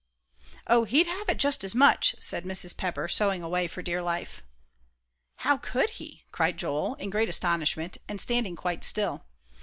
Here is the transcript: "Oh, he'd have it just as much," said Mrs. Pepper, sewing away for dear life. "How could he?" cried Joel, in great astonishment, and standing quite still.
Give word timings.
"Oh, 0.65 0.83
he'd 0.85 1.05
have 1.05 1.29
it 1.29 1.37
just 1.37 1.63
as 1.63 1.75
much," 1.75 2.15
said 2.19 2.43
Mrs. 2.43 2.75
Pepper, 2.75 3.07
sewing 3.07 3.43
away 3.43 3.67
for 3.67 3.83
dear 3.83 4.01
life. 4.01 4.41
"How 5.35 5.57
could 5.57 5.91
he?" 5.91 6.23
cried 6.31 6.57
Joel, 6.57 6.95
in 6.95 7.11
great 7.11 7.29
astonishment, 7.29 7.99
and 8.09 8.19
standing 8.19 8.55
quite 8.55 8.83
still. 8.83 9.25